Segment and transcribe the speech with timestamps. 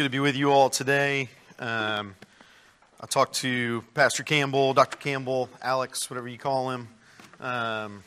[0.00, 1.28] good to be with you all today.
[1.58, 2.14] Um,
[3.02, 4.96] I talked to Pastor Campbell, Dr.
[4.96, 6.88] Campbell, Alex, whatever you call him,
[7.38, 8.02] um,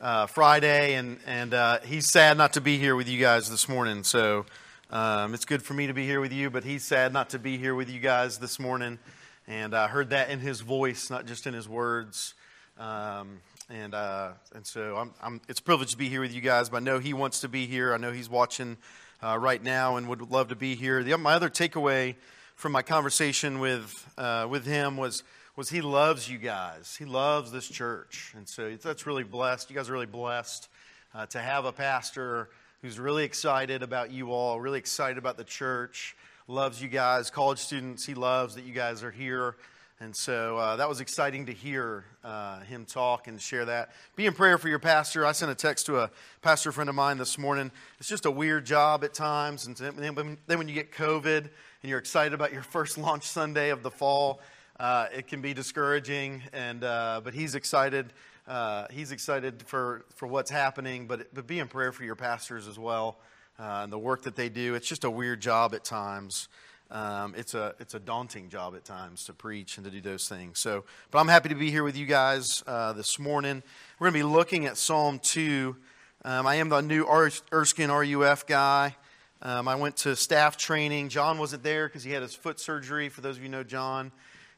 [0.00, 3.68] uh, Friday, and, and uh, he's sad not to be here with you guys this
[3.68, 4.02] morning.
[4.02, 4.46] So
[4.90, 7.38] um, it's good for me to be here with you, but he's sad not to
[7.38, 8.98] be here with you guys this morning.
[9.46, 12.34] And I heard that in his voice, not just in his words.
[12.80, 13.38] Um,
[13.70, 16.68] and uh, and so I'm, I'm, it's a privilege to be here with you guys.
[16.68, 17.94] But I know he wants to be here.
[17.94, 18.76] I know he's watching
[19.22, 21.02] uh, right now and would love to be here.
[21.02, 22.16] The, my other takeaway
[22.54, 25.22] from my conversation with uh, with him was
[25.56, 26.96] was he loves you guys.
[26.98, 29.70] He loves this church, and so that's really blessed.
[29.70, 30.68] You guys are really blessed
[31.14, 32.50] uh, to have a pastor
[32.82, 36.14] who's really excited about you all, really excited about the church,
[36.46, 38.04] loves you guys, college students.
[38.04, 39.56] He loves that you guys are here.
[39.98, 43.92] And so uh, that was exciting to hear uh, him talk and share that.
[44.14, 45.24] Be in prayer for your pastor.
[45.24, 46.10] I sent a text to a
[46.42, 47.70] pastor friend of mine this morning.
[47.98, 49.66] It's just a weird job at times.
[49.66, 50.14] And then
[50.58, 51.50] when you get COVID and
[51.82, 54.40] you're excited about your first launch Sunday of the fall,
[54.78, 56.42] uh, it can be discouraging.
[56.52, 58.12] And, uh, but he's excited.
[58.46, 61.06] Uh, he's excited for, for what's happening.
[61.06, 63.16] But, but be in prayer for your pastors as well
[63.58, 64.74] uh, and the work that they do.
[64.74, 66.48] It's just a weird job at times.
[66.90, 70.28] Um, it's a it's a daunting job at times to preach and to do those
[70.28, 70.60] things.
[70.60, 73.62] So, but I'm happy to be here with you guys uh, this morning.
[73.98, 75.76] We're going to be looking at Psalm two.
[76.24, 77.04] Um, I am the new
[77.52, 78.94] Erskine RUF guy.
[79.42, 81.08] Um, I went to staff training.
[81.08, 83.08] John wasn't there because he had his foot surgery.
[83.08, 84.12] For those of you know John,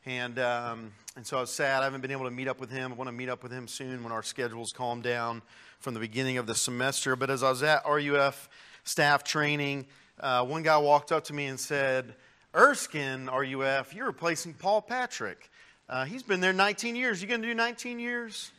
[0.04, 1.80] and um, and so I was sad.
[1.80, 2.92] I haven't been able to meet up with him.
[2.92, 5.40] I want to meet up with him soon when our schedules calm down
[5.78, 7.16] from the beginning of the semester.
[7.16, 8.50] But as I was at RUF
[8.84, 9.86] staff training
[10.20, 12.14] uh, one guy walked up to me and said,
[12.54, 15.50] Erskine, RUF, you're replacing Paul Patrick.
[15.88, 17.22] Uh, he's been there 19 years.
[17.22, 18.50] You going to do 19 years?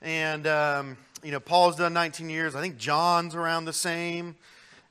[0.00, 2.54] And, um, you know, Paul's done 19 years.
[2.54, 4.36] I think John's around the same.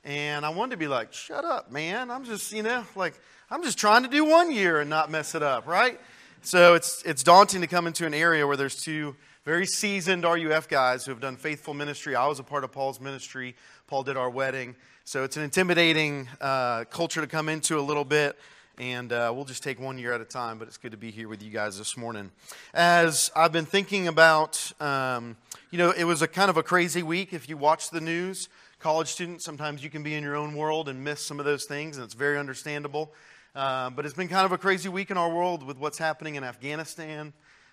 [0.03, 2.11] And I wanted to be like, shut up, man.
[2.11, 3.14] I'm just, you know, like,
[3.50, 6.00] I'm just trying to do one year and not mess it up, right?
[6.42, 10.67] So it's, it's daunting to come into an area where there's two very seasoned RUF
[10.67, 12.16] guys who have done faithful ministry.
[12.16, 13.55] I was a part of Paul's ministry.
[13.87, 14.76] Paul did our wedding.
[15.08, 18.38] So it's an intimidating uh, culture to come into a little bit,
[18.78, 21.12] and uh, we'll just take one year at a time, but it's good to be
[21.12, 22.30] here with you guys this morning.
[22.73, 25.38] As I've been thinking about, um,
[25.72, 28.50] you know, it was a kind of a crazy week if you watch the news.
[28.80, 31.64] College students, sometimes you can be in your own world and miss some of those
[31.64, 33.14] things, and it's very understandable.
[33.56, 36.36] Uh, but it's been kind of a crazy week in our world with what's happening
[36.36, 37.32] in Afghanistan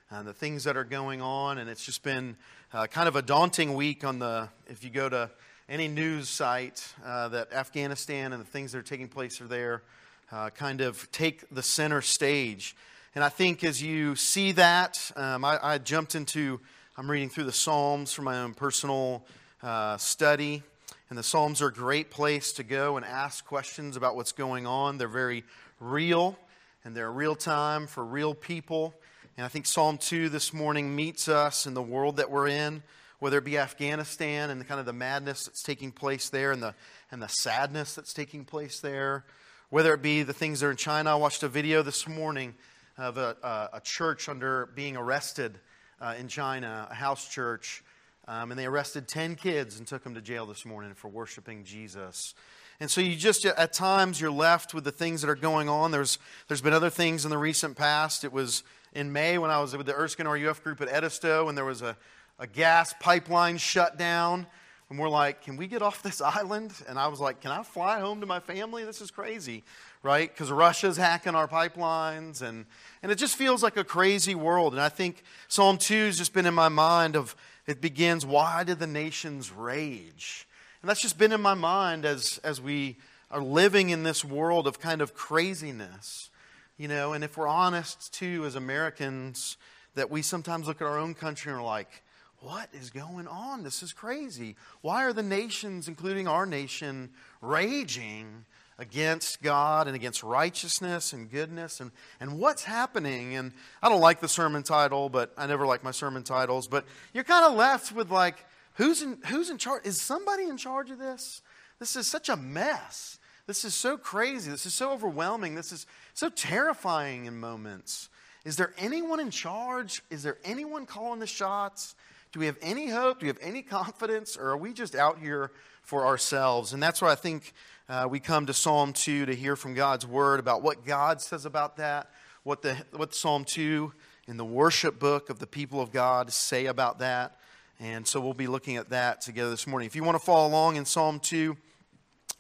[0.09, 2.37] and the things that are going on, and it's just been
[2.73, 5.29] uh, kind of a daunting week on the, if you go to
[5.69, 9.83] any news site uh, that Afghanistan and the things that are taking place are there
[10.31, 12.77] uh, kind of take the center stage.
[13.15, 16.61] And I think as you see that, um, I, I, jumped into,
[16.99, 19.25] I'm reading through the Psalms for my own personal
[19.63, 20.63] uh, study.
[21.09, 24.67] And the Psalms are a great place to go and ask questions about what's going
[24.67, 24.99] on.
[24.99, 25.45] They're very
[25.81, 26.37] real,
[26.85, 28.93] and they're real time for real people.
[29.39, 32.83] And I think Psalm 2 this morning meets us in the world that we're in
[33.19, 36.63] whether it be Afghanistan and the kind of the madness that's taking place there and
[36.63, 36.75] the,
[37.11, 39.25] and the sadness that's taking place there,
[39.71, 41.13] whether it be the things that are in China.
[41.13, 42.55] I watched a video this morning
[42.99, 45.59] of a, a, a church under being arrested
[46.01, 47.83] uh, in China, a house church,
[48.27, 51.65] um, and they arrested 10 kids and took them to jail this morning for worshiping
[51.65, 52.35] Jesus.
[52.81, 55.93] And so you just, at times, you're left with the things that are going on.
[55.93, 58.25] There's, there's been other things in the recent past.
[58.25, 61.57] It was in May when I was with the Erskine RUF group at Edisto, and
[61.57, 61.97] there was a,
[62.39, 64.47] a gas pipeline shut down.
[64.91, 66.73] And we're like, can we get off this island?
[66.89, 68.85] And I was like, can I fly home to my family?
[68.85, 69.65] This is crazy,
[70.03, 70.31] right?
[70.31, 72.43] Because Russia's hacking our pipelines.
[72.43, 72.67] And,
[73.03, 74.73] and it just feels like a crazy world.
[74.73, 77.35] And I think Psalm 2 has just been in my mind of,
[77.67, 80.47] it begins, why did the nations rage?
[80.83, 82.99] And that's just been in my mind as, as we
[83.31, 86.31] are living in this world of kind of craziness.
[86.77, 89.57] You know, and if we're honest too, as Americans,
[89.95, 92.04] that we sometimes look at our own country and are like,
[92.45, 93.63] what is going on?
[93.63, 94.55] This is crazy.
[94.83, 97.09] Why are the nations, including our nation,
[97.41, 98.45] raging
[98.79, 101.81] against God and against righteousness and goodness?
[101.81, 103.35] And, and what's happening?
[103.35, 103.53] And
[103.83, 106.69] I don't like the sermon title, but I never like my sermon titles.
[106.69, 108.45] But you're kind of left with like,
[108.75, 109.87] who's in, who's in charge?
[109.87, 111.41] Is somebody in charge of this?
[111.79, 113.19] This is such a mess.
[113.47, 114.51] This is so crazy.
[114.51, 115.55] This is so overwhelming.
[115.55, 118.11] This is so terrifying in moments.
[118.45, 120.03] Is there anyone in charge?
[120.11, 121.95] Is there anyone calling the shots?
[122.35, 123.21] Do we have any hope?
[123.21, 124.37] Do we have any confidence?
[124.37, 125.53] Or are we just out here
[125.83, 126.73] for ourselves?
[126.73, 127.53] And that's why I think
[127.89, 131.47] uh, we come to Psalm 2 to hear from God's word about what God says
[131.47, 132.11] about that,
[132.43, 133.93] what, the, what Psalm 2
[134.27, 137.39] in the worship book of the people of God say about that.
[137.79, 139.87] And so we'll be looking at that together this morning.
[139.87, 141.57] If you want to follow along in Psalm 2,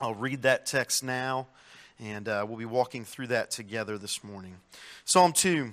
[0.00, 1.46] I'll read that text now.
[2.00, 4.56] And uh, we'll be walking through that together this morning.
[5.04, 5.72] Psalm 2.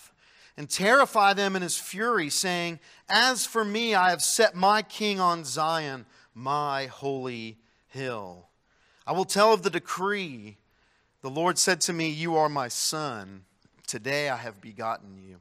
[0.57, 5.19] and terrify them in his fury, saying, As for me, I have set my king
[5.19, 7.57] on Zion, my holy
[7.87, 8.49] hill.
[9.05, 10.57] I will tell of the decree.
[11.21, 13.43] The Lord said to me, You are my son.
[13.87, 15.39] Today I have begotten you.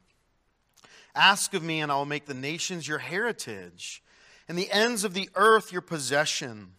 [1.15, 4.03] Ask of me, and I will make the nations your heritage,
[4.49, 6.73] and the ends of the earth your possession.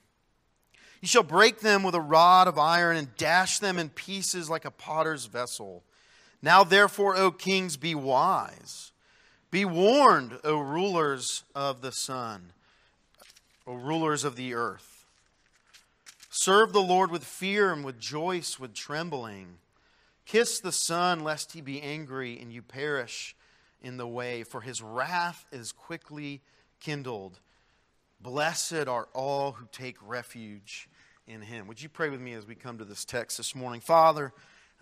[1.01, 4.65] You shall break them with a rod of iron and dash them in pieces like
[4.65, 5.83] a potter's vessel.
[6.41, 8.91] Now, therefore, O kings, be wise.
[9.51, 12.53] Be warned, O rulers of the sun,
[13.67, 15.05] O rulers of the earth.
[16.29, 19.57] Serve the Lord with fear and with joy, with trembling.
[20.25, 23.35] Kiss the Son, lest he be angry and you perish
[23.83, 26.41] in the way, for his wrath is quickly
[26.79, 27.39] kindled.
[28.21, 30.87] Blessed are all who take refuge
[31.27, 31.67] in him.
[31.67, 33.81] Would you pray with me as we come to this text this morning?
[33.81, 34.31] Father,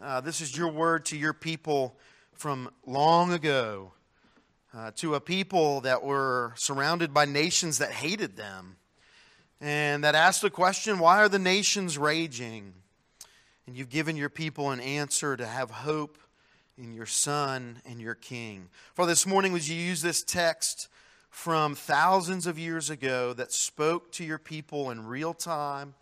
[0.01, 1.97] uh, this is your word to your people
[2.33, 3.91] from long ago,
[4.73, 8.77] uh, to a people that were surrounded by nations that hated them
[9.61, 12.73] and that asked the question why are the nations raging?
[13.67, 16.17] And you've given your people an answer to have hope
[16.77, 18.69] in your Son and your King.
[18.95, 20.87] For this morning, would you use this text
[21.29, 25.93] from thousands of years ago that spoke to your people in real time,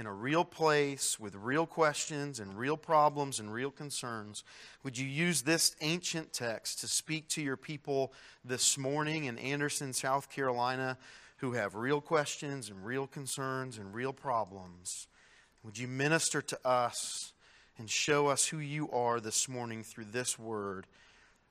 [0.00, 4.42] in a real place, with real questions and real problems and real concerns?
[4.82, 8.12] Would you use this ancient text to speak to your people
[8.44, 10.98] this morning in Anderson, South Carolina?
[11.40, 15.08] who have real questions and real concerns and real problems.
[15.64, 17.32] Would you minister to us
[17.78, 20.86] and show us who you are this morning through this word?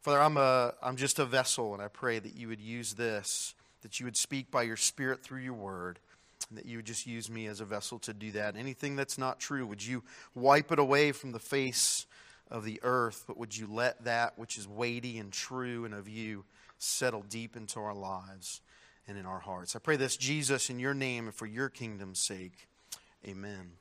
[0.01, 3.55] Father, I'm, a, I'm just a vessel, and I pray that you would use this,
[3.81, 5.97] that you would speak by your Spirit through your word,
[6.51, 8.55] that you would just use me as a vessel to do that.
[8.55, 10.03] Anything that's not true, would you
[10.33, 12.05] wipe it away from the face
[12.49, 16.09] of the earth, but would you let that which is weighty and true and of
[16.09, 16.45] you
[16.79, 18.61] settle deep into our lives?
[19.09, 19.75] and in our hearts.
[19.75, 22.67] I pray this, Jesus, in your name and for your kingdom's sake.
[23.27, 23.71] Amen.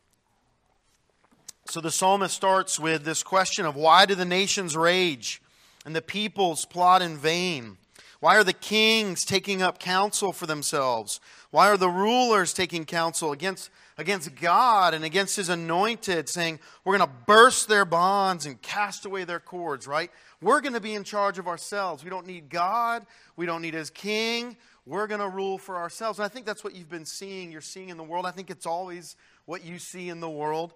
[1.67, 5.43] So the psalmist starts with this question of why do the nations rage
[5.85, 7.77] and the peoples plot in vain?
[8.21, 11.21] Why are the kings taking up counsel for themselves?
[11.51, 16.99] Why are the rulers taking counsel against, against God and against his anointed, saying, We're
[16.99, 20.11] going to burst their bonds and cast away their cords, right?
[20.41, 22.03] We're going to be in charge of ourselves.
[22.03, 23.07] We don't need God.
[23.37, 24.57] We don't need his king
[24.89, 26.19] we're going to rule for ourselves.
[26.19, 28.25] And I think that's what you've been seeing, you're seeing in the world.
[28.25, 30.73] I think it's always what you see in the world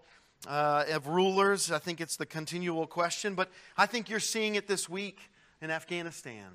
[0.47, 1.73] uh, of rulers.
[1.73, 5.19] I think it's the continual question, but I think you're seeing it this week
[5.63, 6.51] in Afghanistan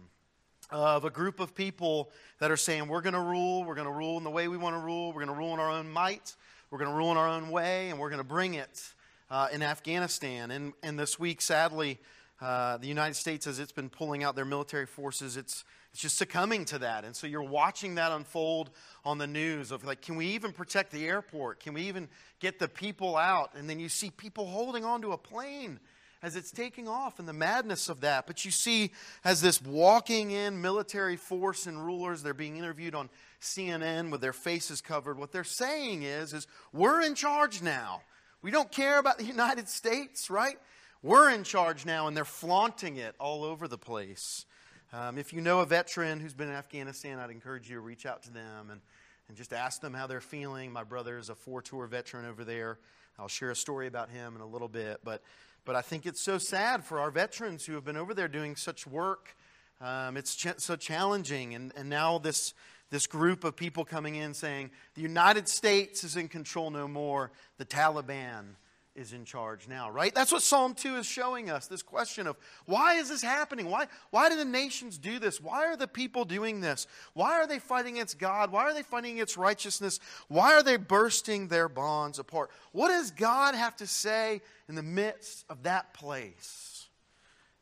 [0.69, 2.09] of a group of people
[2.39, 4.57] that are saying, We're going to rule, we're going to rule in the way we
[4.57, 6.35] want to rule, we're going to rule in our own might,
[6.71, 8.93] we're going to rule in our own way, and we're going to bring it
[9.29, 10.51] uh, in Afghanistan.
[10.51, 11.99] And, and this week, sadly,
[12.41, 15.63] uh, the United States, as it's been pulling out their military forces, it's
[15.97, 17.05] it's just succumbing to that.
[17.05, 18.69] And so you're watching that unfold
[19.03, 21.59] on the news of like, can we even protect the airport?
[21.59, 22.07] Can we even
[22.39, 23.55] get the people out?
[23.55, 25.79] And then you see people holding onto a plane
[26.21, 28.27] as it's taking off and the madness of that.
[28.27, 28.91] But you see,
[29.23, 33.09] as this walking in military force and rulers, they're being interviewed on
[33.41, 35.19] CNN with their faces covered.
[35.19, 38.01] What they're saying is, is we're in charge now.
[38.41, 40.57] We don't care about the United States, right?
[41.03, 44.45] We're in charge now, and they're flaunting it all over the place.
[44.93, 48.05] Um, if you know a veteran who's been in Afghanistan, I'd encourage you to reach
[48.05, 48.81] out to them and,
[49.27, 50.71] and just ask them how they're feeling.
[50.71, 52.79] My brother is a four tour veteran over there.
[53.19, 55.01] I'll share a story about him in a little bit.
[55.03, 55.21] But,
[55.67, 58.55] but I think it's so sad for our veterans who have been over there doing
[58.55, 59.35] such work.
[59.81, 61.53] Um, it's ch- so challenging.
[61.55, 62.53] And, and now this,
[62.89, 67.31] this group of people coming in saying the United States is in control no more,
[67.57, 68.55] the Taliban
[68.97, 70.13] is in charge now, right?
[70.13, 72.35] That's what Psalm 2 is showing us this question of
[72.65, 73.69] why is this happening?
[73.69, 75.39] Why, why do the nations do this?
[75.39, 76.87] Why are the people doing this?
[77.13, 78.51] Why are they fighting against God?
[78.51, 79.99] Why are they fighting against righteousness?
[80.27, 82.49] Why are they bursting their bonds apart?
[82.71, 86.87] What does God have to say in the midst of that place?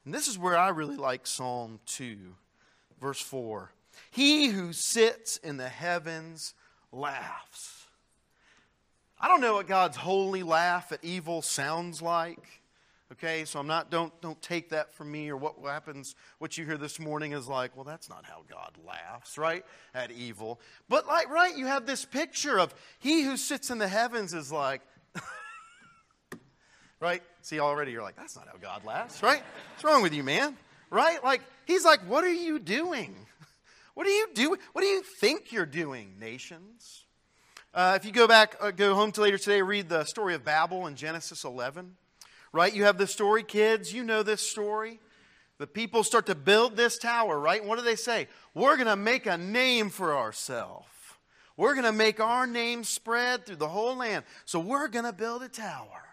[0.06, 2.18] And this is where I really like Psalm 2,
[3.02, 3.72] verse 4.
[4.12, 6.54] He who sits in the heavens
[6.92, 7.85] laughs.
[9.20, 12.62] I don't know what God's holy laugh at evil sounds like.
[13.12, 16.66] Okay, so I'm not, don't, don't take that from me or what happens, what you
[16.66, 19.64] hear this morning is like, well, that's not how God laughs, right?
[19.94, 20.60] At evil.
[20.90, 24.52] But, like, right, you have this picture of he who sits in the heavens is
[24.52, 24.82] like,
[27.00, 27.22] right?
[27.42, 29.44] See, already you're like, that's not how God laughs, right?
[29.74, 30.58] What's wrong with you, man?
[30.90, 31.24] Right?
[31.24, 33.16] Like, he's like, what are you doing?
[33.94, 34.58] What do you do?
[34.74, 37.05] What do you think you're doing, nations?
[37.76, 40.44] Uh, if you go back, uh, go home to later today, read the story of
[40.44, 41.98] Babel in Genesis 11
[42.56, 42.74] right?
[42.74, 45.02] You have the story, kids, you know this story.
[45.58, 47.64] The people start to build this tower, right?
[47.64, 48.28] what do they say?
[48.54, 50.88] We're going to make a name for ourselves.
[51.58, 54.24] We're going to make our name spread through the whole land.
[54.46, 56.04] So we're going to build a tower.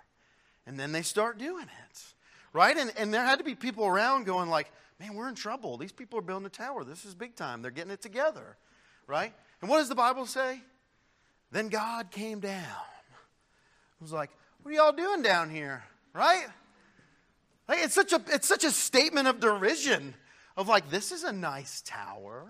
[0.66, 2.04] And then they start doing it,
[2.52, 2.76] right?
[2.76, 5.76] And, and there had to be people around going like, man, we're in trouble.
[5.76, 6.82] These people are building a tower.
[6.82, 7.62] This is big time.
[7.62, 8.56] They're getting it together,
[9.06, 9.32] right?
[9.60, 10.60] And what does the Bible say?
[11.52, 12.56] Then God came down.
[14.00, 14.30] It was like,
[14.62, 15.84] what are y'all doing down here?
[16.12, 16.46] right?
[17.68, 20.14] Like it's such a it's such a statement of derision
[20.56, 22.46] of like this is a nice tower,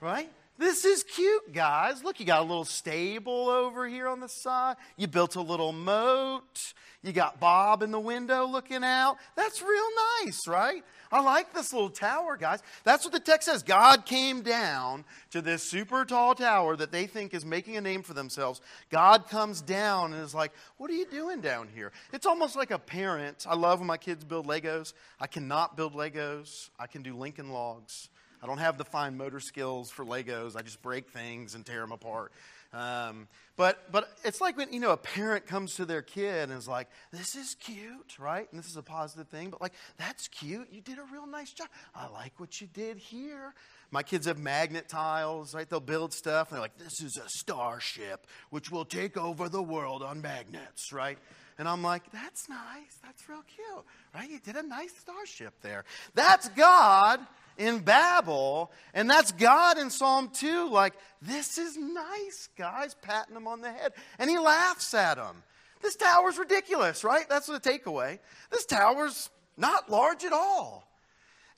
[0.00, 0.30] right?
[0.58, 2.02] This is cute, guys.
[2.02, 4.74] Look, you got a little stable over here on the side.
[4.96, 6.74] You built a little moat.
[7.00, 9.18] You got Bob in the window looking out.
[9.36, 9.86] That's real
[10.24, 10.82] nice, right?
[11.12, 12.60] I like this little tower, guys.
[12.82, 13.62] That's what the text says.
[13.62, 18.02] God came down to this super tall tower that they think is making a name
[18.02, 18.60] for themselves.
[18.90, 21.92] God comes down and is like, What are you doing down here?
[22.12, 23.46] It's almost like a parent.
[23.48, 24.92] I love when my kids build Legos.
[25.20, 28.08] I cannot build Legos, I can do Lincoln logs.
[28.42, 30.56] I don't have the fine motor skills for Legos.
[30.56, 32.32] I just break things and tear them apart.
[32.72, 36.52] Um, but, but it's like when, you know, a parent comes to their kid and
[36.52, 38.46] is like, this is cute, right?
[38.52, 40.68] And this is a positive thing, but like, that's cute.
[40.70, 41.68] You did a real nice job.
[41.94, 43.54] I like what you did here.
[43.90, 45.68] My kids have magnet tiles, right?
[45.68, 49.62] They'll build stuff and they're like, this is a starship which will take over the
[49.62, 51.18] world on magnets, right?
[51.58, 52.98] And I'm like, that's nice.
[53.02, 54.30] That's real cute, right?
[54.30, 55.84] You did a nice starship there.
[56.14, 57.20] That's God
[57.58, 58.72] in Babel.
[58.94, 63.70] And that's God in Psalm 2, like, this is nice, guys, patting him on the
[63.70, 63.92] head.
[64.18, 65.42] And he laughs at him.
[65.82, 67.28] This tower's ridiculous, right?
[67.28, 68.18] That's the takeaway.
[68.50, 70.84] This tower's not large at all.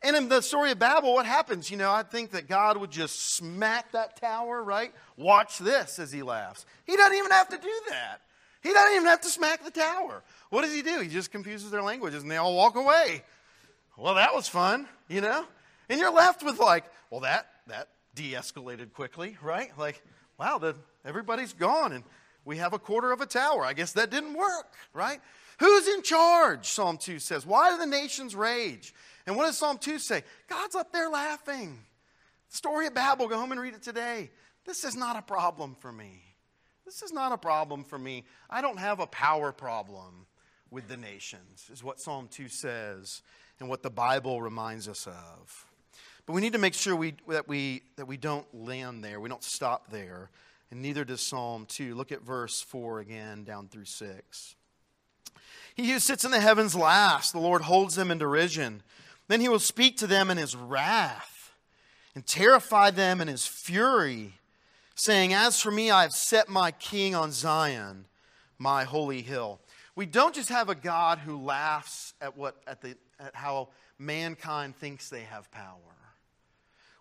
[0.02, 1.70] And in the story of Babel, what happens?
[1.70, 4.92] You know, I think that God would just smack that tower, right?
[5.16, 6.64] Watch this as he laughs.
[6.86, 8.22] He doesn't even have to do that.
[8.62, 10.22] He doesn't even have to smack the tower.
[10.48, 11.00] What does he do?
[11.00, 13.22] He just confuses their languages and they all walk away.
[13.96, 15.44] Well, that was fun, you know?
[15.90, 19.76] And you're left with like, well, that that de-escalated quickly, right?
[19.76, 20.02] Like,
[20.38, 22.04] wow, the, everybody's gone and
[22.44, 23.64] we have a quarter of a tower.
[23.64, 25.20] I guess that didn't work, right?
[25.58, 26.66] Who's in charge?
[26.66, 27.44] Psalm 2 says.
[27.44, 28.94] Why do the nations rage?
[29.26, 30.22] And what does Psalm 2 say?
[30.48, 31.78] God's up there laughing.
[32.50, 34.30] The story of Babel, go home and read it today.
[34.64, 36.22] This is not a problem for me.
[36.86, 38.24] This is not a problem for me.
[38.48, 40.26] I don't have a power problem
[40.70, 43.22] with the nations, is what Psalm 2 says
[43.58, 45.69] and what the Bible reminds us of.
[46.30, 49.28] But we need to make sure we, that, we, that we don't land there, we
[49.28, 50.30] don't stop there,
[50.70, 51.96] and neither does Psalm 2.
[51.96, 54.54] Look at verse 4 again, down through 6.
[55.74, 58.84] He who sits in the heavens laughs, the Lord holds them in derision.
[59.26, 61.50] Then he will speak to them in his wrath
[62.14, 64.34] and terrify them in his fury,
[64.94, 68.04] saying, As for me, I have set my king on Zion,
[68.56, 69.58] my holy hill.
[69.96, 74.76] We don't just have a God who laughs at, what, at, the, at how mankind
[74.76, 75.74] thinks they have power.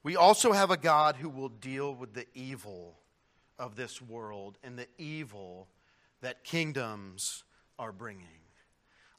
[0.04, 2.98] We also have a God who will deal with the evil
[3.58, 5.68] of this world and the evil
[6.22, 7.44] that kingdoms
[7.78, 8.26] are bringing.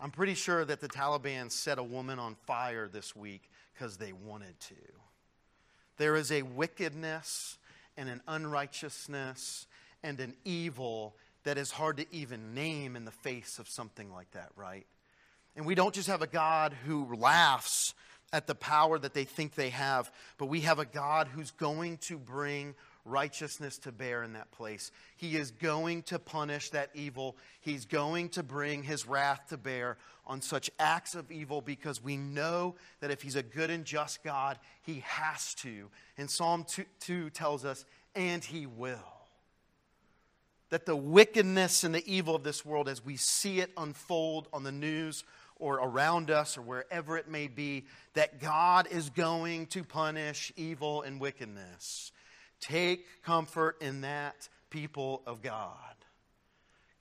[0.01, 4.13] I'm pretty sure that the Taliban set a woman on fire this week because they
[4.13, 4.75] wanted to.
[5.99, 7.59] There is a wickedness
[7.99, 9.67] and an unrighteousness
[10.03, 14.31] and an evil that is hard to even name in the face of something like
[14.31, 14.87] that, right?
[15.57, 17.93] And we don't just have a God who laughs
[18.33, 21.99] at the power that they think they have, but we have a God who's going
[21.99, 24.93] to bring righteousness to bear in that place.
[25.17, 27.37] He is going to punish that evil.
[27.61, 29.97] He's going to bring his wrath to bear
[30.27, 34.23] on such acts of evil because we know that if he's a good and just
[34.23, 35.89] God, he has to.
[36.19, 37.85] And Psalm 2, 2 tells us,
[38.15, 38.99] and he will.
[40.69, 44.63] That the wickedness and the evil of this world, as we see it unfold on
[44.63, 45.25] the news
[45.61, 51.03] or around us or wherever it may be, that God is going to punish evil
[51.03, 52.13] and wickedness.
[52.61, 55.75] Take comfort in that, people of God.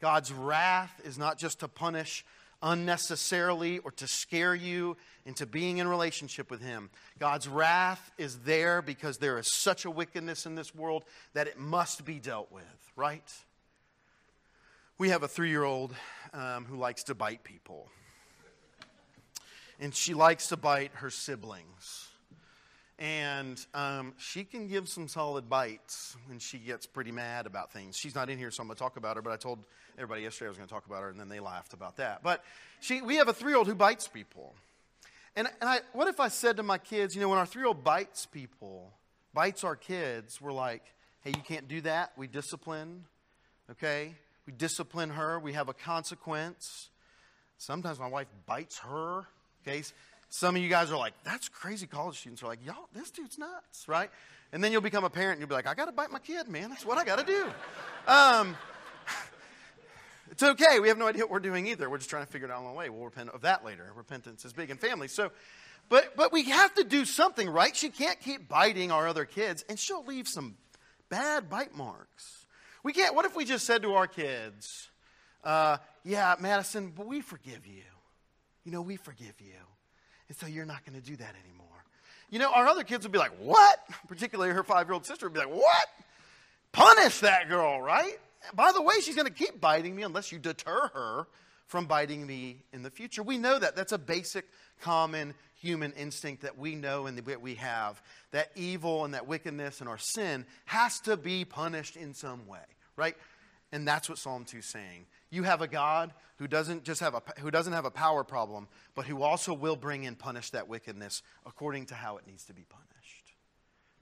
[0.02, 2.26] God's wrath is not just to punish
[2.62, 6.90] unnecessarily or to scare you into being in relationship with Him.
[7.18, 11.58] God's wrath is there because there is such a wickedness in this world that it
[11.58, 13.32] must be dealt with, right?
[14.98, 15.96] We have a three year old
[16.34, 17.90] um, who likes to bite people.
[19.80, 22.08] And she likes to bite her siblings.
[23.00, 27.96] And um, she can give some solid bites when she gets pretty mad about things.
[27.96, 29.60] She's not in here, so I'm going to talk about her, but I told
[29.98, 32.24] everybody yesterday I was going to talk about her, and then they laughed about that.
[32.24, 32.44] But
[32.82, 34.54] she, we have a three year old who bites people.
[35.38, 37.62] And, and I, what if I said to my kids, you know, when our three
[37.62, 38.92] year old bites people,
[39.34, 40.84] bites our kids, we're like,
[41.22, 42.12] hey, you can't do that.
[42.18, 43.06] We discipline,
[43.72, 44.14] okay?
[44.46, 46.90] We discipline her, we have a consequence.
[47.58, 49.26] Sometimes my wife bites her,
[49.68, 49.84] okay?
[50.30, 51.88] Some of you guys are like, that's crazy.
[51.88, 54.10] College students are like, y'all, this dude's nuts, right?
[54.52, 56.20] And then you'll become a parent and you'll be like, I got to bite my
[56.20, 56.70] kid, man.
[56.70, 57.46] That's what I got to do.
[58.08, 58.58] Um,
[60.32, 60.80] it's okay.
[60.80, 61.90] We have no idea what we're doing either.
[61.90, 62.90] We're just trying to figure it out along the way.
[62.90, 63.92] We'll repent of that later.
[63.96, 65.12] Repentance is big in families.
[65.12, 65.32] So,
[65.90, 67.76] but, but we have to do something, right?
[67.76, 70.56] She can't keep biting our other kids, and she'll leave some
[71.10, 72.46] bad bite marks.
[72.84, 74.90] We can't, what if we just said to our kids,
[75.44, 77.82] uh, yeah, Madison, but we forgive you.
[78.64, 79.54] You know, we forgive you.
[80.28, 81.66] And so you're not going to do that anymore.
[82.30, 83.80] You know, our other kids would be like, What?
[84.08, 85.88] Particularly her five year old sister would be like, What?
[86.72, 88.20] Punish that girl, right?
[88.54, 91.28] By the way, she's going to keep biting me unless you deter her
[91.66, 93.22] from biting me in the future.
[93.22, 93.76] We know that.
[93.76, 94.46] That's a basic,
[94.82, 98.02] common human instinct that we know and that we have.
[98.32, 102.60] That evil and that wickedness and our sin has to be punished in some way,
[102.96, 103.16] right?
[103.72, 105.06] And that's what Psalm 2 is saying.
[105.30, 108.68] You have a God who doesn't just have a, who doesn't have a power problem,
[108.96, 112.54] but who also will bring and punish that wickedness according to how it needs to
[112.54, 113.34] be punished.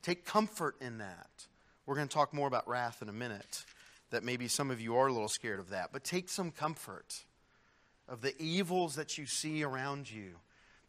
[0.01, 1.47] Take comfort in that.
[1.85, 3.65] We're going to talk more about wrath in a minute,
[4.11, 5.89] that maybe some of you are a little scared of that.
[5.91, 7.23] But take some comfort
[8.07, 10.35] of the evils that you see around you.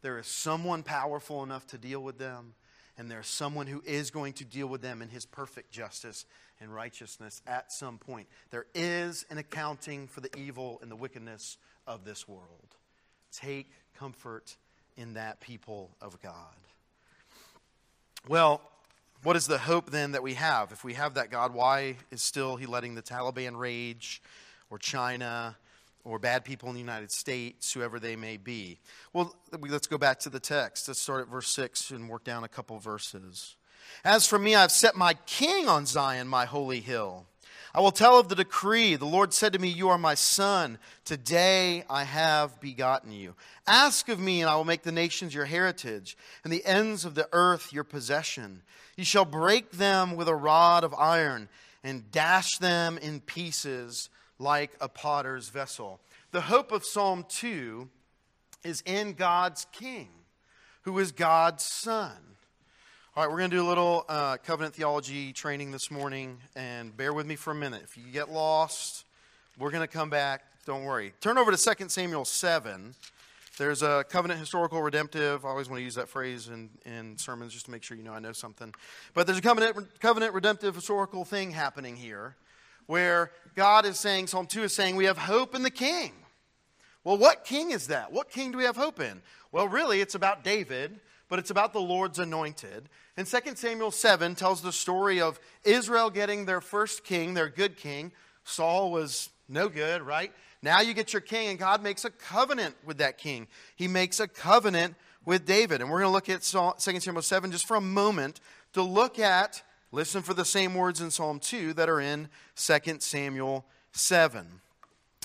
[0.01, 2.53] There is someone powerful enough to deal with them,
[2.99, 6.25] and there's someone who is going to deal with them in his perfect justice
[6.59, 8.27] and righteousness at some point.
[8.51, 12.75] There is an accounting for the evil and the wickedness of this world.
[13.31, 14.57] Take comfort
[14.97, 16.33] in that people of God.
[18.27, 18.61] Well,
[19.23, 20.73] what is the hope then that we have?
[20.73, 24.21] If we have that God, why is still he letting the Taliban rage
[24.69, 25.55] or China
[26.03, 28.79] or bad people in the United States, whoever they may be?
[29.13, 30.87] Well, let's go back to the text.
[30.87, 33.55] Let's start at verse 6 and work down a couple verses.
[34.03, 37.25] As for me, I've set my king on Zion, my holy hill.
[37.73, 38.95] I will tell of the decree.
[38.95, 40.79] The Lord said to me, You are my son.
[41.05, 43.35] Today I have begotten you.
[43.67, 47.13] Ask of me, and I will make the nations your heritage, and the ends of
[47.13, 48.63] the earth your possession.
[48.95, 51.47] You shall break them with a rod of iron,
[51.83, 54.09] and dash them in pieces
[54.39, 55.99] like a potter's vessel.
[56.31, 57.89] The hope of Psalm 2
[58.63, 60.09] is in God's king,
[60.83, 62.11] who is God's son.
[63.15, 66.95] All right, we're going to do a little uh, covenant theology training this morning, and
[66.95, 67.81] bear with me for a minute.
[67.83, 69.05] If you get lost,
[69.57, 70.43] we're going to come back.
[70.65, 71.13] Don't worry.
[71.19, 72.93] Turn over to 2 Samuel 7.
[73.57, 75.43] There's a covenant historical redemptive.
[75.43, 78.03] I always want to use that phrase in, in sermons just to make sure you
[78.03, 78.73] know I know something.
[79.13, 82.37] But there's a covenant, covenant redemptive historical thing happening here
[82.89, 86.11] where God is saying, Psalm 2 is saying, we have hope in the king.
[87.03, 88.11] Well, what king is that?
[88.11, 89.21] What king do we have hope in?
[89.51, 90.99] Well, really, it's about David
[91.29, 92.89] but it's about the Lord's anointed.
[93.15, 97.77] And 2 Samuel 7 tells the story of Israel getting their first king, their good
[97.77, 98.11] king.
[98.43, 100.33] Saul was no good, right?
[100.61, 103.47] Now you get your king, and God makes a covenant with that king.
[103.75, 105.81] He makes a covenant with David.
[105.81, 108.41] And we're going to look at 2 Samuel 7 just for a moment
[108.73, 112.79] to look at, listen for the same words in Psalm 2 that are in 2
[112.99, 114.45] Samuel 7.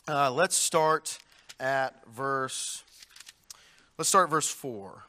[0.09, 1.19] Uh, let's start
[1.61, 2.83] at verse,
[3.99, 5.05] let's start verse 4.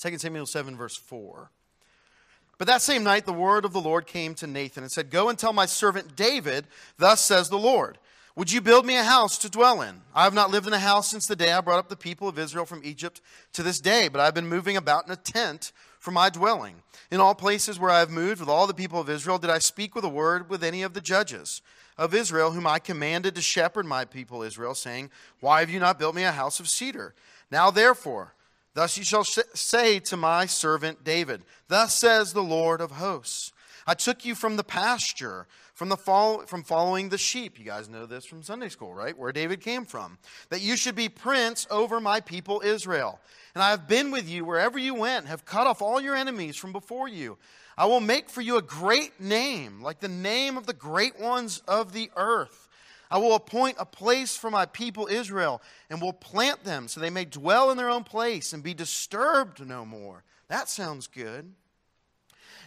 [0.00, 1.50] 2 Samuel 7, verse 4.
[2.58, 5.28] But that same night, the word of the Lord came to Nathan and said, Go
[5.28, 7.98] and tell my servant David, Thus says the Lord,
[8.36, 10.02] Would you build me a house to dwell in?
[10.14, 12.28] I have not lived in a house since the day I brought up the people
[12.28, 13.20] of Israel from Egypt
[13.54, 16.82] to this day, but I've been moving about in a tent for my dwelling.
[17.12, 19.60] In all places where I have moved with all the people of Israel, did I
[19.60, 21.62] speak with a word with any of the judges
[21.96, 26.00] of Israel, whom I commanded to shepherd my people Israel, saying, Why have you not
[26.00, 27.14] built me a house of cedar?
[27.52, 28.34] Now therefore,
[28.74, 33.51] Thus you shall say to my servant David, Thus says the Lord of hosts
[33.86, 37.58] I took you from the pasture, from, the follow, from following the sheep.
[37.58, 39.16] You guys know this from Sunday school, right?
[39.16, 40.18] Where David came from.
[40.50, 43.20] That you should be prince over my people Israel.
[43.54, 46.56] And I have been with you wherever you went, have cut off all your enemies
[46.56, 47.38] from before you.
[47.76, 51.62] I will make for you a great name, like the name of the great ones
[51.66, 52.68] of the earth.
[53.10, 57.10] I will appoint a place for my people Israel and will plant them so they
[57.10, 60.24] may dwell in their own place and be disturbed no more.
[60.48, 61.52] That sounds good.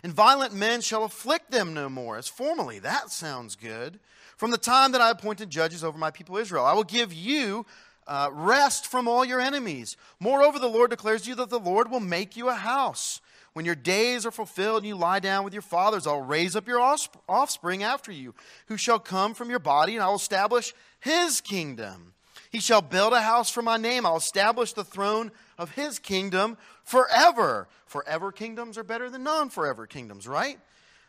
[0.06, 2.78] And violent men shall afflict them no more as formerly.
[2.78, 4.00] That sounds good.
[4.38, 7.66] From the time that I appointed judges over my people Israel, I will give you
[8.06, 9.98] uh, rest from all your enemies.
[10.20, 13.20] Moreover, the Lord declares to you that the Lord will make you a house.
[13.54, 16.68] When your days are fulfilled and you lie down with your fathers, I'll raise up
[16.68, 16.82] your
[17.28, 18.36] offspring after you,
[18.68, 22.14] who shall come from your body, and I will establish his kingdom.
[22.56, 24.06] He shall build a house for my name.
[24.06, 27.68] I'll establish the throne of his kingdom forever.
[27.86, 30.58] Forever kingdoms are better than non forever kingdoms, right?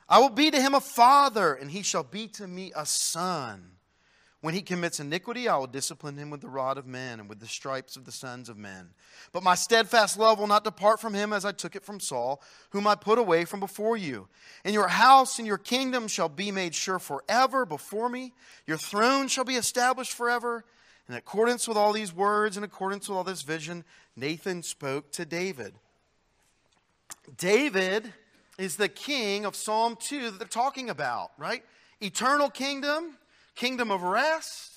[0.09, 3.71] I will be to him a father, and he shall be to me a son.
[4.41, 7.39] When he commits iniquity, I will discipline him with the rod of men and with
[7.39, 8.91] the stripes of the sons of men.
[9.33, 12.43] But my steadfast love will not depart from him as I took it from Saul,
[12.71, 14.27] whom I put away from before you.
[14.65, 18.33] And your house and your kingdom shall be made sure forever before me.
[18.67, 20.65] Your throne shall be established forever.
[21.09, 23.85] In accordance with all these words, in accordance with all this vision,
[24.16, 25.75] Nathan spoke to David.
[27.37, 28.12] David
[28.59, 31.62] is the king of Psalm 2 that they're talking about, right?
[32.01, 33.16] Eternal kingdom,
[33.55, 34.73] kingdom of rest,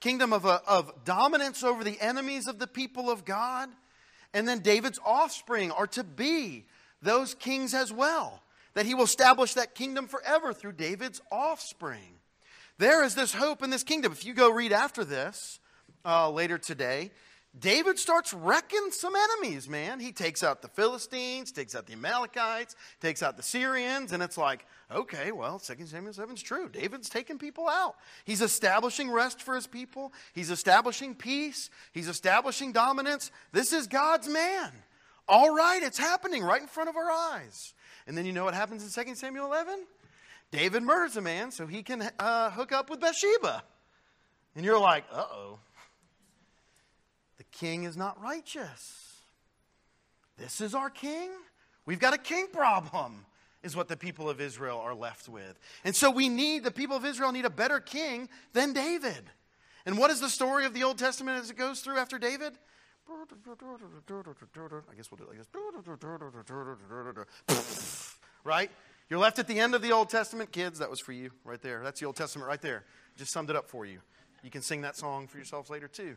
[0.00, 3.68] kingdom of, a, of dominance over the enemies of the people of God.
[4.32, 6.66] And then David's offspring are to be
[7.02, 8.42] those kings as well,
[8.74, 12.18] that he will establish that kingdom forever through David's offspring.
[12.78, 14.12] There is this hope in this kingdom.
[14.12, 15.60] If you go read after this,
[16.04, 17.10] uh, later today,
[17.56, 20.00] David starts wrecking some enemies, man.
[20.00, 24.36] He takes out the Philistines, takes out the Amalekites, takes out the Syrians, and it's
[24.36, 26.68] like, okay, well, 2 Samuel 7 is true.
[26.68, 27.94] David's taking people out.
[28.24, 33.30] He's establishing rest for his people, he's establishing peace, he's establishing dominance.
[33.52, 34.72] This is God's man.
[35.28, 37.72] All right, it's happening right in front of our eyes.
[38.08, 39.86] And then you know what happens in 2 Samuel 11?
[40.50, 43.62] David murders a man so he can uh, hook up with Bathsheba.
[44.56, 45.58] And you're like, uh oh
[47.36, 49.18] the king is not righteous.
[50.38, 51.30] This is our king?
[51.86, 53.26] We've got a king problem,
[53.62, 55.58] is what the people of Israel are left with.
[55.84, 59.24] And so we need, the people of Israel need a better king than David.
[59.86, 62.54] And what is the story of the Old Testament as it goes through after David?
[64.90, 65.48] I guess we'll do it like this.
[68.44, 68.70] right?
[69.10, 70.52] You're left at the end of the Old Testament.
[70.52, 71.82] Kids, that was for you right there.
[71.82, 72.84] That's the Old Testament right there.
[73.16, 73.98] Just summed it up for you.
[74.42, 76.16] You can sing that song for yourselves later, too.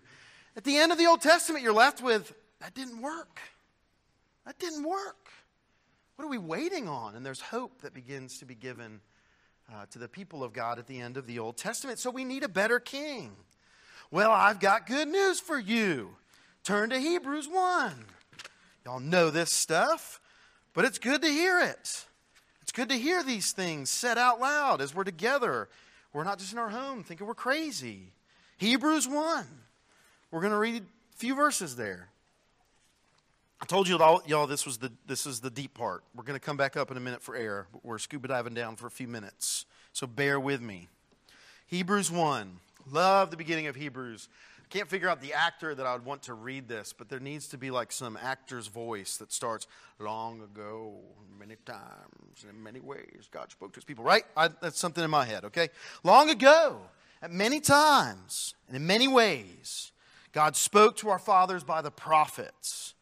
[0.57, 3.39] At the end of the Old Testament, you're left with that didn't work.
[4.47, 5.29] That didn't work.
[6.15, 7.15] What are we waiting on?
[7.15, 8.99] And there's hope that begins to be given
[9.71, 11.99] uh, to the people of God at the end of the Old Testament.
[11.99, 13.33] So we need a better king.
[14.09, 16.15] Well, I've got good news for you.
[16.63, 17.93] Turn to Hebrews 1.
[18.83, 20.19] Y'all know this stuff,
[20.73, 22.05] but it's good to hear it.
[22.63, 25.69] It's good to hear these things said out loud as we're together.
[26.13, 28.13] We're not just in our home thinking we're crazy.
[28.57, 29.45] Hebrews 1.
[30.31, 32.09] We're going to read a few verses there.
[33.61, 36.03] I told you, all, y'all, this was the this is the deep part.
[36.15, 37.67] We're going to come back up in a minute for air.
[37.81, 40.89] We're scuba diving down for a few minutes, so bear with me.
[41.65, 42.59] Hebrews one.
[42.91, 44.29] Love the beginning of Hebrews.
[44.59, 47.19] I can't figure out the actor that I would want to read this, but there
[47.19, 49.65] needs to be like some actor's voice that starts
[49.97, 50.95] long ago,
[51.39, 54.23] many times, in many ways, God spoke to his people, right?
[54.35, 55.69] I, that's something in my head, okay?
[56.03, 56.81] Long ago,
[57.21, 59.91] at many times, and in many ways,
[60.37, 62.93] God spoke to our fathers by the prophets.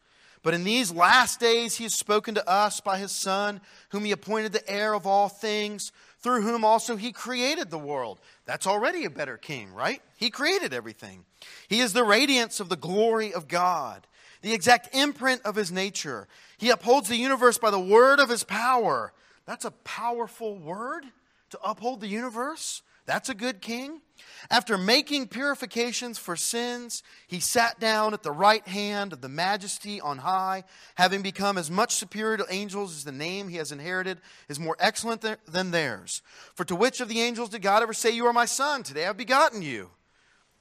[0.42, 4.12] But in these last days, he has spoken to us by his Son, whom he
[4.12, 8.20] appointed the heir of all things, through whom also he created the world.
[8.46, 10.00] That's already a better king, right?
[10.16, 11.26] He created everything.
[11.68, 14.06] He is the radiance of the glory of God,
[14.40, 16.28] the exact imprint of his nature.
[16.56, 19.12] He upholds the universe by the word of his power.
[19.44, 21.04] That's a powerful word
[21.50, 22.80] to uphold the universe.
[23.06, 24.02] That's a good king.
[24.50, 30.00] After making purifications for sins, he sat down at the right hand of the majesty
[30.00, 30.64] on high,
[30.96, 34.76] having become as much superior to angels as the name he has inherited is more
[34.78, 36.22] excellent than theirs.
[36.54, 38.82] For to which of the angels did God ever say, You are my son?
[38.82, 39.90] Today I've begotten you.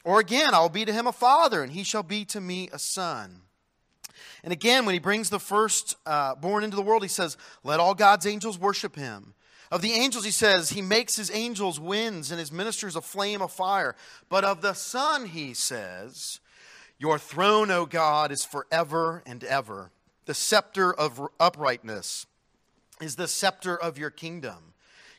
[0.03, 2.69] Or again, I will be to him a father, and he shall be to me
[2.71, 3.41] a son.
[4.43, 7.79] And again, when he brings the first uh, born into the world, he says, Let
[7.79, 9.33] all God's angels worship him.
[9.71, 13.41] Of the angels, he says, He makes his angels winds and his ministers a flame
[13.41, 13.95] of fire.
[14.29, 16.39] But of the Son, he says,
[16.99, 19.91] Your throne, O God, is forever and ever.
[20.25, 22.25] The scepter of uprightness
[23.01, 24.73] is the scepter of your kingdom.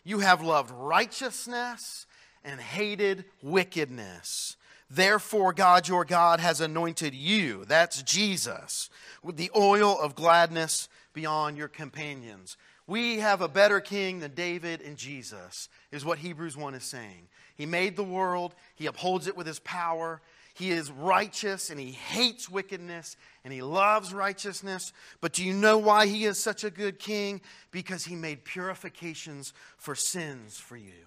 [0.04, 2.06] You have loved righteousness
[2.44, 4.56] and hated wickedness.
[4.88, 8.88] Therefore, God your God has anointed you, that's Jesus,
[9.22, 12.56] with the oil of gladness beyond your companions.
[12.86, 17.28] We have a better king than David and Jesus, is what Hebrews 1 is saying.
[17.56, 20.20] He made the world, he upholds it with his power.
[20.54, 24.90] He is righteous and he hates wickedness and he loves righteousness.
[25.20, 27.42] But do you know why he is such a good king?
[27.70, 31.04] Because he made purifications for sins for you.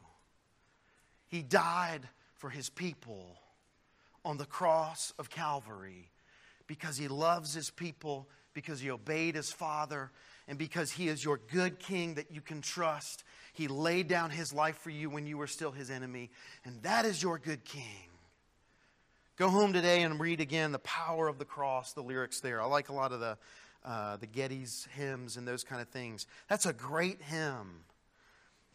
[1.29, 2.01] He died
[2.35, 3.39] for his people
[4.23, 6.11] on the cross of Calvary
[6.67, 10.11] because he loves his people, because he obeyed his father,
[10.45, 13.23] and because he is your good king that you can trust.
[13.53, 16.29] He laid down his life for you when you were still his enemy,
[16.65, 18.09] and that is your good king.
[19.37, 22.61] Go home today and read again the power of the cross, the lyrics there.
[22.61, 23.37] I like a lot of the,
[23.85, 26.27] uh, the Getty's hymns and those kind of things.
[26.49, 27.85] That's a great hymn.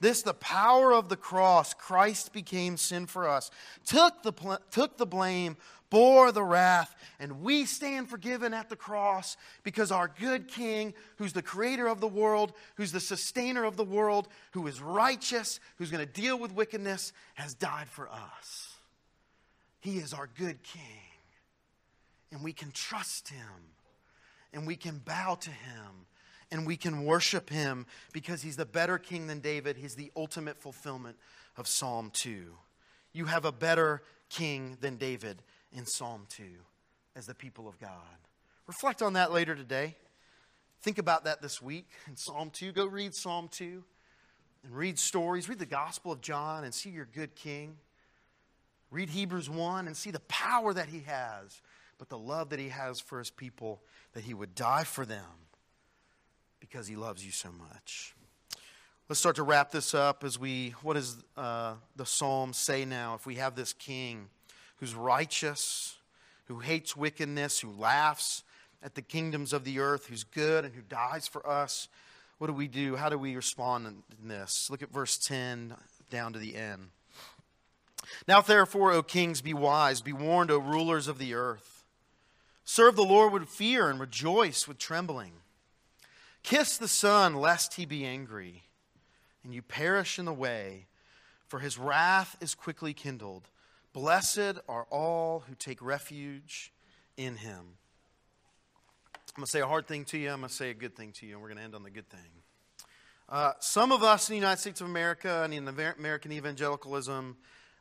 [0.01, 3.51] This, the power of the cross, Christ became sin for us,
[3.85, 5.59] took the, took the blame,
[5.95, 11.33] bore the wrath, and we stand forgiven at the cross because our good King, who's
[11.33, 15.93] the creator of the world, who's the sustainer of the world, who is righteous, who's
[15.93, 18.75] going to deal with wickedness, has died for us.
[19.79, 20.83] He is our good King,
[22.33, 23.47] and we can trust him,
[24.53, 26.07] and we can bow to him
[26.51, 29.77] and we can worship him because he's the better king than David.
[29.77, 31.17] He's the ultimate fulfillment
[31.57, 32.45] of Psalm 2.
[33.13, 35.43] You have a better king than David
[35.75, 36.45] in Psalm 2
[37.17, 37.91] as the people of God.
[38.67, 39.97] Reflect on that later today.
[40.83, 42.73] Think about that this week in Psalm 2.
[42.73, 43.83] Go read Psalm 2
[44.65, 45.49] and read stories.
[45.49, 47.77] Read the Gospel of John and see your good king.
[48.91, 51.61] Read Hebrews 1 and see the power that he has,
[51.99, 53.83] but the love that he has for his people,
[54.13, 55.25] that he would die for them
[56.61, 58.15] because he loves you so much.
[59.09, 63.15] Let's start to wrap this up as we, what does uh, the psalm say now?
[63.15, 64.29] If we have this king
[64.77, 65.97] who's righteous,
[66.47, 68.43] who hates wickedness, who laughs
[68.83, 71.89] at the kingdoms of the earth, who's good and who dies for us,
[72.39, 72.97] what do we do?
[72.97, 73.87] How do we respond
[74.21, 74.69] in this?
[74.71, 75.75] Look at verse 10
[76.11, 76.89] down to the end.
[78.29, 81.85] Now, therefore, O kings, be wise, be warned, O rulers of the earth.
[82.65, 85.33] Serve the Lord with fear and rejoice with trembling.
[86.43, 88.65] Kiss the Son, lest he be angry,
[89.43, 90.87] and you perish in the way,
[91.47, 93.49] for his wrath is quickly kindled.
[93.95, 96.73] Blessed are all who take refuge
[97.17, 97.61] in him.
[99.15, 100.31] I'm going to say a hard thing to you.
[100.31, 101.85] I'm going to say a good thing to you, and we're going to end on
[101.85, 102.21] the good thing.
[103.29, 107.37] Uh, some of us in the United States of America and in American evangelicalism,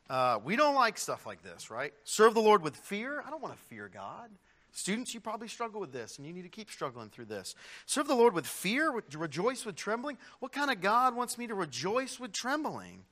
[0.08, 1.92] uh, we don't like stuff like this, right?
[2.04, 3.20] Serve the Lord with fear.
[3.26, 4.30] I don't want to fear God.
[4.70, 7.56] Students, you probably struggle with this, and you need to keep struggling through this.
[7.86, 10.16] Serve the Lord with fear, rejoice with trembling.
[10.38, 13.04] What kind of God wants me to rejoice with trembling?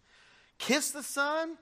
[0.59, 1.59] Kiss the Son?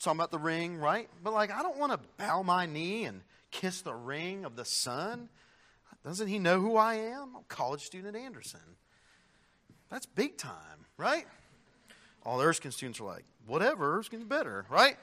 [0.00, 1.08] Talking about the ring, right?
[1.22, 4.64] But like, I don't want to bow my knee and kiss the ring of the
[4.64, 5.28] Son.
[6.04, 7.34] Doesn't he know who I am?
[7.36, 8.60] I'm college student Anderson.
[9.90, 11.26] That's big time, right?
[12.24, 14.96] All the Erskine students are like, whatever, Erskine's better, right?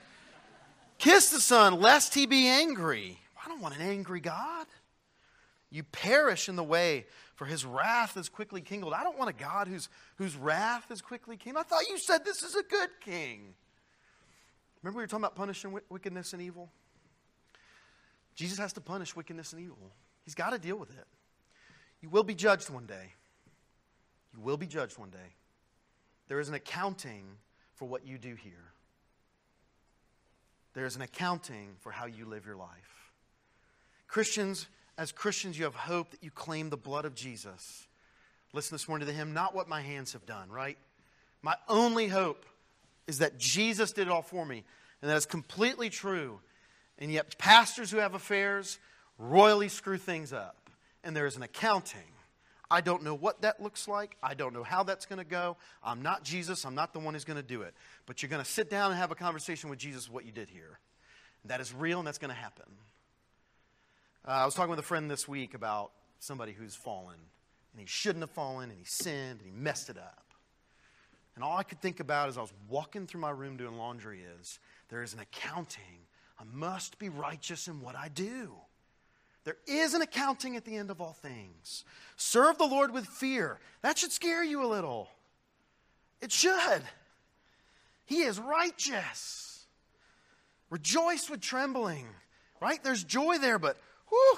[0.98, 3.20] Kiss the Son, lest he be angry.
[3.44, 4.68] I don't want an angry God.
[5.70, 7.06] You perish in the way,
[7.36, 8.94] for his wrath is quickly kindled.
[8.94, 11.66] I don't want a God whose, whose wrath is quickly kindled.
[11.66, 13.56] I thought you said this is a good king.
[14.86, 16.70] Remember we were talking about punishing wickedness and evil?
[18.36, 19.92] Jesus has to punish wickedness and evil.
[20.26, 21.08] He's got to deal with it.
[22.02, 23.14] You will be judged one day.
[24.32, 25.34] You will be judged one day.
[26.28, 27.26] There is an accounting
[27.74, 28.74] for what you do here.
[30.76, 33.10] There is an accounting for how you live your life.
[34.08, 34.68] Christians,
[35.00, 37.88] as Christians, you have hope that you claim the blood of Jesus.
[38.54, 40.78] Listen this morning to the hymn, not what my hands have done, right?
[41.42, 42.46] My only hope
[43.08, 44.64] is that Jesus did it all for me.
[45.02, 46.40] And that is completely true.
[46.98, 48.80] And yet, pastors who have affairs
[49.18, 50.70] royally screw things up.
[51.04, 52.02] And there is an accounting.
[52.70, 54.18] I don't know what that looks like.
[54.24, 55.58] I don't know how that's going to go.
[55.84, 56.66] I'm not Jesus.
[56.66, 57.76] I'm not the one who's going to do it.
[58.06, 60.50] But you're going to sit down and have a conversation with Jesus what you did
[60.50, 60.80] here.
[61.44, 62.66] And that is real and that's going to happen.
[64.28, 67.18] Uh, I was talking with a friend this week about somebody who's fallen,
[67.72, 70.25] and he shouldn't have fallen, and he sinned, and he messed it up.
[71.36, 74.22] And all I could think about as I was walking through my room doing laundry
[74.40, 76.08] is there is an accounting.
[76.40, 78.54] I must be righteous in what I do.
[79.44, 81.84] There is an accounting at the end of all things.
[82.16, 83.60] Serve the Lord with fear.
[83.82, 85.10] That should scare you a little.
[86.22, 86.82] It should.
[88.06, 89.66] He is righteous.
[90.70, 92.08] Rejoice with trembling,
[92.60, 92.84] right?
[92.84, 93.78] There's joy there, but
[94.10, 94.38] Whew,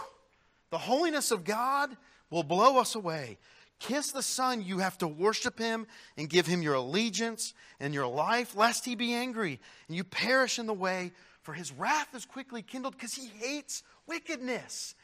[0.69, 1.95] the holiness of God
[2.29, 3.37] will blow us away.
[3.79, 5.85] Kiss the Son, you have to worship him
[6.17, 10.57] and give him your allegiance and your life, lest he be angry and you perish
[10.57, 11.11] in the way,
[11.43, 14.95] for his wrath is quickly kindled because he hates wickedness.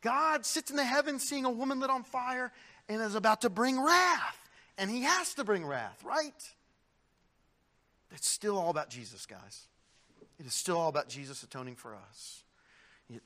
[0.00, 2.52] God sits in the heavens seeing a woman lit on fire
[2.88, 4.38] and is about to bring wrath.
[4.78, 6.54] And he has to bring wrath, right?
[8.12, 9.66] It's still all about Jesus, guys.
[10.38, 12.44] It is still all about Jesus atoning for us.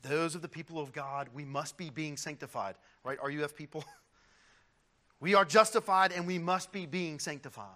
[0.02, 3.18] Those of the people of God, we must be being sanctified, right?
[3.22, 3.84] Are you RUF people?
[5.20, 7.68] We are justified and we must be being sanctified.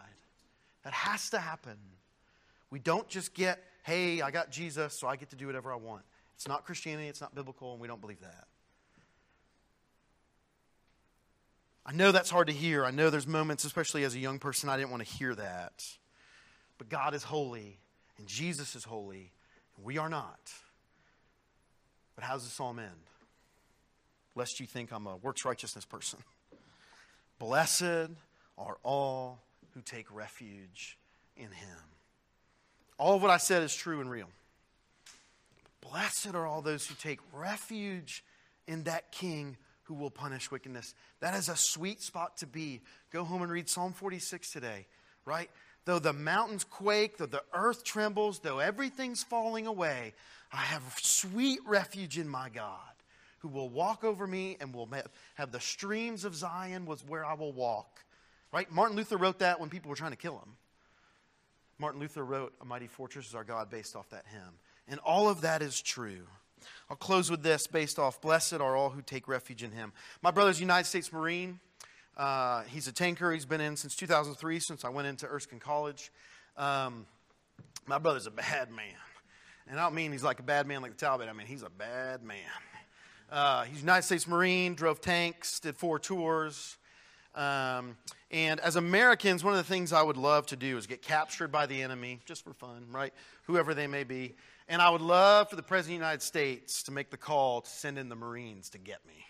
[0.84, 1.76] That has to happen.
[2.70, 5.76] We don't just get, hey, I got Jesus, so I get to do whatever I
[5.76, 6.02] want.
[6.34, 8.46] It's not Christianity, it's not biblical, and we don't believe that.
[11.84, 12.84] I know that's hard to hear.
[12.84, 15.84] I know there's moments, especially as a young person, I didn't want to hear that.
[16.76, 17.78] But God is holy,
[18.18, 19.32] and Jesus is holy,
[19.76, 20.52] and we are not.
[22.14, 22.90] But how does the psalm end?
[24.34, 26.18] Lest you think I'm a works righteousness person.
[27.38, 28.10] Blessed
[28.56, 29.40] are all
[29.74, 30.98] who take refuge
[31.36, 31.78] in him.
[32.98, 34.28] All of what I said is true and real.
[35.80, 38.24] Blessed are all those who take refuge
[38.66, 40.94] in that king who will punish wickedness.
[41.20, 42.82] That is a sweet spot to be.
[43.12, 44.86] Go home and read Psalm 46 today,
[45.24, 45.48] right?
[45.84, 50.12] Though the mountains quake, though the earth trembles, though everything's falling away,
[50.52, 52.97] I have sweet refuge in my God
[53.38, 54.88] who will walk over me and will
[55.34, 58.00] have the streams of Zion was where I will walk.
[58.52, 58.70] Right?
[58.70, 60.56] Martin Luther wrote that when people were trying to kill him.
[61.78, 64.58] Martin Luther wrote, A Mighty Fortress is Our God, based off that hymn.
[64.88, 66.26] And all of that is true.
[66.90, 69.92] I'll close with this based off Blessed are all who take refuge in him.
[70.22, 71.60] My brother's United States Marine.
[72.16, 73.30] Uh, he's a tanker.
[73.30, 76.10] He's been in since 2003, since I went into Erskine College.
[76.56, 77.06] Um,
[77.86, 78.94] my brother's a bad man.
[79.68, 81.28] And I don't mean he's like a bad man like the Taliban.
[81.28, 82.38] I mean, he's a bad man.
[83.30, 86.78] Uh, he's United States Marine, drove tanks, did four tours.
[87.34, 87.96] Um,
[88.30, 91.52] and as Americans, one of the things I would love to do is get captured
[91.52, 93.12] by the enemy, just for fun, right?
[93.44, 94.34] Whoever they may be.
[94.66, 97.60] And I would love for the President of the United States to make the call
[97.60, 99.24] to send in the Marines to get me,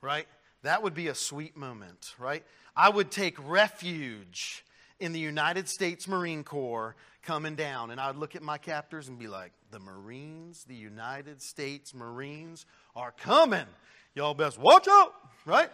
[0.00, 0.26] right?
[0.62, 2.42] That would be a sweet moment, right?
[2.74, 4.64] I would take refuge
[4.98, 9.08] in the United States Marine Corps coming down, and I would look at my captors
[9.08, 13.66] and be like, the Marines, the United States Marines are coming.
[14.14, 15.12] Y'all best watch out,
[15.44, 15.70] right?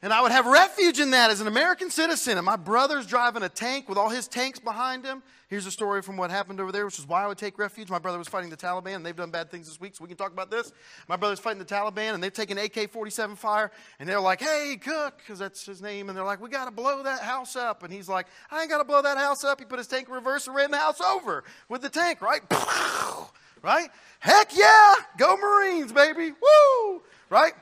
[0.00, 2.38] And I would have refuge in that as an American citizen.
[2.38, 5.24] And my brother's driving a tank with all his tanks behind him.
[5.48, 7.90] Here's a story from what happened over there, which is why I would take refuge.
[7.90, 10.08] My brother was fighting the Taliban, and they've done bad things this week, so we
[10.08, 10.72] can talk about this.
[11.08, 14.78] My brother's fighting the Taliban, and they've taken AK 47 fire, and they're like, hey,
[14.80, 16.08] Cook, because that's his name.
[16.08, 17.82] And they're like, we got to blow that house up.
[17.82, 19.58] And he's like, I ain't got to blow that house up.
[19.58, 22.42] He put his tank in reverse and ran the house over with the tank, right?
[23.62, 23.88] right?
[24.20, 24.94] Heck yeah!
[25.16, 26.32] Go Marines, baby!
[26.32, 27.02] Woo!
[27.30, 27.54] Right?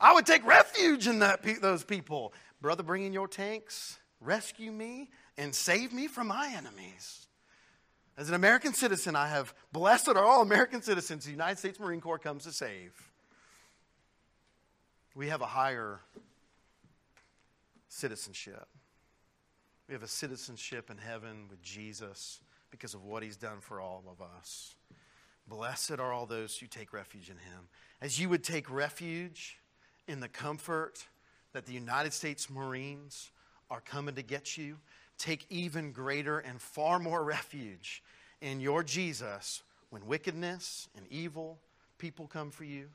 [0.00, 2.32] I would take refuge in that, those people.
[2.60, 7.26] Brother, bring in your tanks, rescue me, and save me from my enemies.
[8.16, 12.00] As an American citizen, I have blessed are all American citizens the United States Marine
[12.00, 12.92] Corps comes to save.
[15.14, 16.00] We have a higher
[17.88, 18.66] citizenship.
[19.88, 24.04] We have a citizenship in heaven with Jesus because of what he's done for all
[24.10, 24.74] of us.
[25.48, 27.68] Blessed are all those who take refuge in him.
[28.00, 29.58] As you would take refuge
[30.08, 31.06] in the comfort
[31.52, 33.30] that the United States Marines
[33.70, 34.76] are coming to get you,
[35.18, 38.02] take even greater and far more refuge
[38.40, 41.58] in your Jesus when wickedness and evil
[41.98, 42.88] people come for you.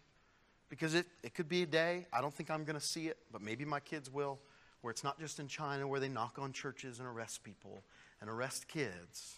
[0.69, 3.17] Because it, it could be a day, I don't think I'm going to see it,
[3.31, 4.39] but maybe my kids will,
[4.81, 7.83] where it's not just in China where they knock on churches and arrest people
[8.21, 9.35] and arrest kids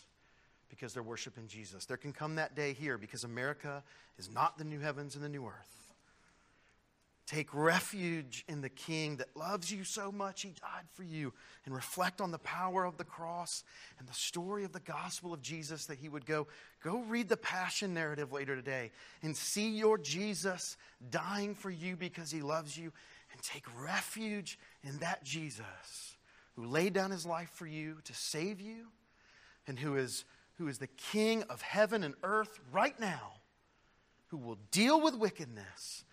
[0.69, 1.85] because they're worshiping Jesus.
[1.85, 3.83] There can come that day here because America
[4.17, 5.74] is not the new heavens and the new earth.
[7.25, 11.33] Take refuge in the King that loves you so much, he died for you.
[11.65, 13.63] And reflect on the power of the cross
[13.97, 16.45] and the story of the gospel of Jesus that he would go.
[16.83, 18.91] Go read the Passion narrative later today
[19.23, 20.77] and see your Jesus
[21.09, 22.93] dying for you because he loves you.
[23.31, 26.15] And take refuge in that Jesus
[26.55, 28.87] who laid down his life for you to save you
[29.67, 30.25] and who is,
[30.57, 33.33] who is the King of heaven and earth right now,
[34.27, 36.05] who will deal with wickedness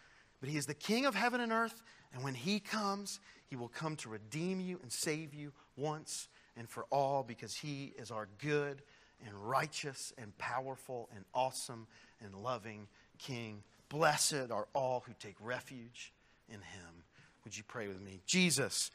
[0.42, 3.68] but he is the King of heaven and earth, and when he comes, he will
[3.68, 8.26] come to redeem you and save you once and for all because he is our
[8.38, 8.82] good
[9.24, 11.86] and righteous and powerful and awesome
[12.20, 13.62] and loving King.
[13.88, 16.12] Blessed are all who take refuge
[16.48, 17.04] in him.
[17.44, 18.20] Would you pray with me?
[18.26, 18.90] Jesus,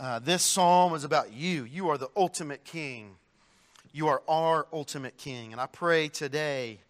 [0.00, 1.62] uh, this psalm is about you.
[1.62, 3.14] You are the ultimate King.
[3.92, 5.52] You are our ultimate King.
[5.52, 6.80] And I pray today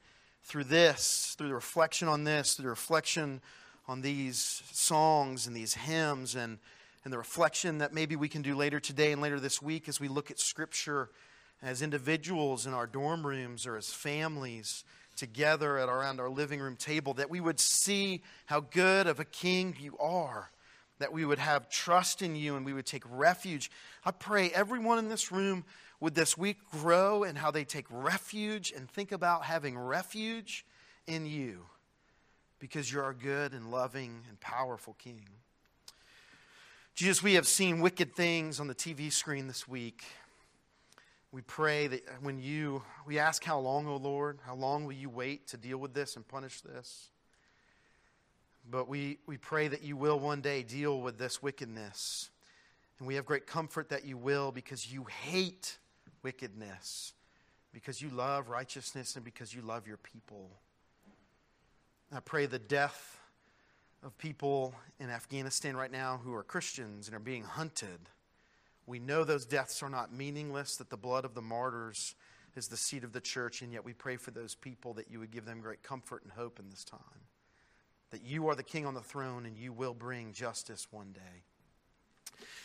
[0.45, 3.43] through this, through the reflection on this, through the reflection
[3.89, 6.59] on these songs and these hymns and,
[7.05, 9.99] and the reflection that maybe we can do later today and later this week as
[9.99, 11.09] we look at Scripture
[11.63, 14.85] as individuals in our dorm rooms or as families
[15.17, 19.25] together at around our living room table, that we would see how good of a
[19.25, 20.51] king you are,
[20.99, 23.71] that we would have trust in you and we would take refuge.
[24.05, 25.65] I pray everyone in this room
[25.99, 30.65] would this week grow in how they take refuge and think about having refuge
[31.07, 31.65] in you
[32.59, 35.23] because you're our good and loving and powerful King.
[36.95, 40.03] Jesus, we have seen wicked things on the TV screen this week.
[41.31, 45.11] We pray that when you, we ask how long, O Lord, how long will you
[45.11, 47.11] wait to deal with this and punish this?
[48.69, 52.31] But we, we pray that you will one day deal with this wickedness.
[52.99, 55.79] And we have great comfort that you will because you hate
[56.23, 57.13] wickedness,
[57.73, 60.51] because you love righteousness, and because you love your people.
[62.11, 63.19] I pray the death
[64.03, 68.09] of people in Afghanistan right now who are Christians and are being hunted.
[68.87, 72.15] We know those deaths are not meaningless, that the blood of the martyrs
[72.57, 75.19] is the seed of the church, and yet we pray for those people that you
[75.19, 76.99] would give them great comfort and hope in this time.
[78.11, 81.43] That you are the king on the throne and you will bring justice one day.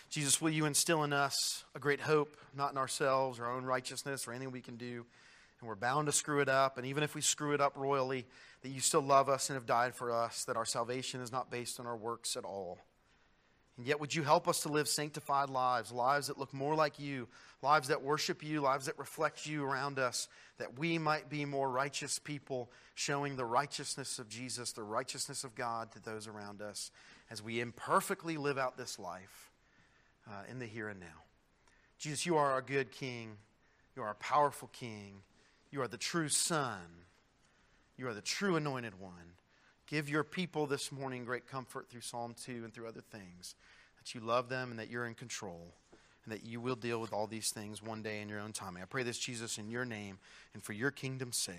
[0.10, 4.26] Jesus, will you instill in us a great hope, not in ourselves, our own righteousness,
[4.26, 5.06] or anything we can do?
[5.64, 6.78] And we're bound to screw it up.
[6.78, 8.26] And even if we screw it up royally,
[8.64, 11.50] that you still love us and have died for us, that our salvation is not
[11.50, 12.80] based on our works at all.
[13.78, 17.00] And yet, would you help us to live sanctified lives, lives that look more like
[17.00, 17.30] you,
[17.62, 21.72] lives that worship you, lives that reflect you around us, that we might be more
[21.72, 26.92] righteous people, showing the righteousness of Jesus, the righteousness of God to those around us
[27.32, 29.50] as we imperfectly live out this life
[30.28, 31.24] uh, in the here and now.
[31.98, 33.38] Jesus, you are our good King.
[33.96, 35.22] You are a powerful King.
[35.74, 36.78] You are the true Son.
[37.98, 39.34] You are the true anointed one.
[39.88, 43.56] Give your people this morning great comfort through Psalm 2 and through other things,
[43.98, 45.74] that you love them and that you're in control,
[46.24, 48.78] and that you will deal with all these things one day in your own time.
[48.80, 50.20] I pray this, Jesus, in your name
[50.54, 51.56] and for your kingdom's sake.